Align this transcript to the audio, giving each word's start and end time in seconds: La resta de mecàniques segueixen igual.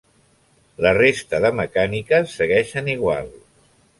La 0.85 0.93
resta 0.97 1.41
de 1.43 1.51
mecàniques 1.59 2.35
segueixen 2.39 2.93
igual. 2.97 3.33